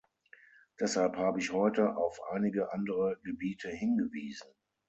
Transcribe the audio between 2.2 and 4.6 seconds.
einige andere Gebiete hingewiesen.